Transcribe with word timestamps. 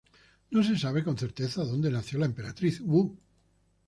No 0.49 0.63
se 0.63 0.79
sabe 0.79 1.03
con 1.03 1.15
certeza 1.15 1.63
dónde 1.63 1.91
nació 1.91 2.17
la 2.17 2.25
Emperatriz 2.25 2.81
Wu. 2.81 3.15